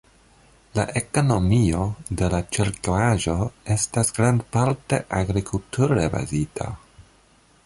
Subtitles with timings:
[0.77, 1.81] La ekonomio
[2.21, 3.37] de la ĉirkaŭaĵo
[3.77, 6.77] estas grandparte agrikulture bazita.